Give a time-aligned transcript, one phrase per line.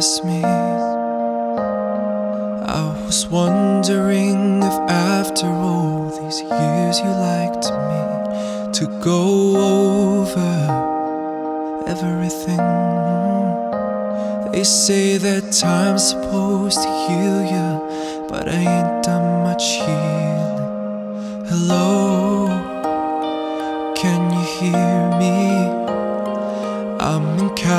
[0.00, 0.42] it's me.
[2.78, 8.02] I was wondering if after all these years you liked me
[8.78, 9.24] to go
[9.76, 10.54] over
[11.86, 12.64] everything.
[14.52, 17.68] They say that time's supposed to heal you,
[18.30, 21.44] but I ain't done much healing.
[21.50, 22.09] Hello,